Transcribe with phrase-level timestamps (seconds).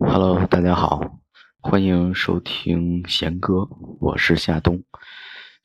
[0.00, 1.18] Hello，大家好，
[1.60, 4.84] 欢迎收听贤哥，我是夏冬。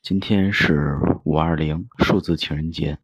[0.02, 2.98] 今天是五二零数字情人节，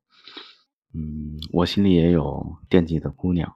[0.92, 3.54] 嗯，我心里也有惦记的姑娘。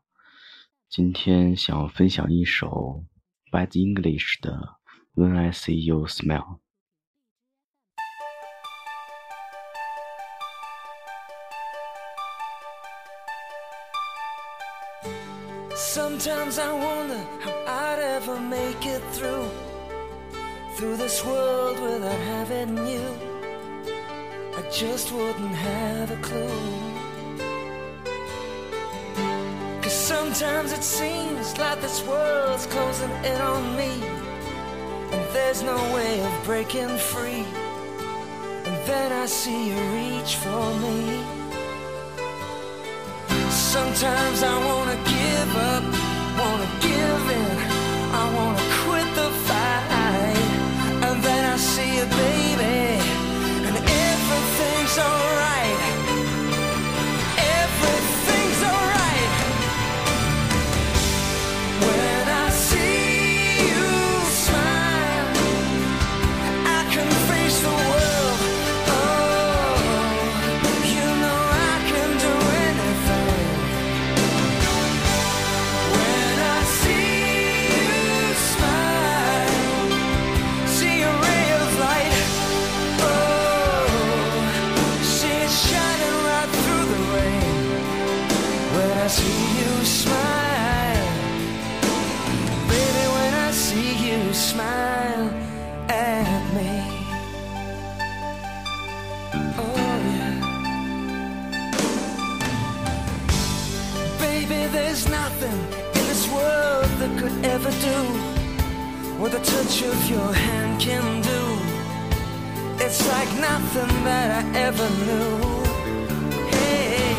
[0.88, 3.04] 今天想分享一首
[3.50, 4.78] Bad English 的
[5.20, 6.58] 《When I See You Smile》。
[15.76, 19.50] Sometimes I wonder how I'd ever make it through
[20.76, 23.04] Through this world without having you.
[24.56, 26.48] I just wouldn't have a clue.
[29.82, 34.00] Cause sometimes it seems like this world's closing in on me
[35.10, 37.44] And there's no way of breaking free.
[38.64, 41.43] And then I see you reach for me
[43.74, 45.82] Sometimes I wanna give up,
[46.38, 47.53] wanna give in,
[105.44, 108.00] nothing in this world that could ever do
[109.20, 112.84] what the touch of your hand can do.
[112.84, 115.30] It's like nothing that I ever knew.
[116.50, 117.14] Hey,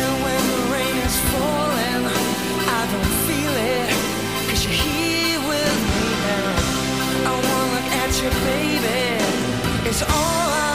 [0.00, 2.02] and when the rain is falling,
[2.78, 3.90] I don't feel it.
[4.48, 7.28] Cause you're here with me now.
[7.28, 9.88] I wanna look at you, baby.
[9.88, 10.71] It's all I'll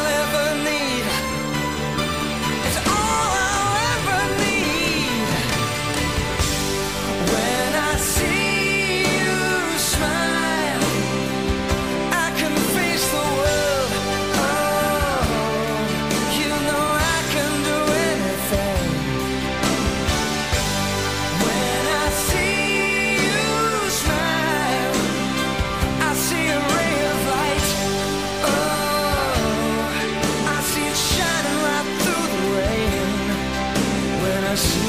[34.58, 34.87] see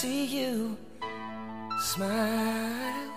[0.00, 0.78] see you
[1.78, 3.12] smile,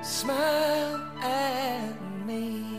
[0.00, 2.73] smile at me.